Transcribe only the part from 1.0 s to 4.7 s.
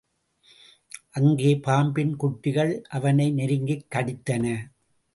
அங்கே பாம்பின் குட்டிகள் அவனை நெருங்கிக் கடித்தன.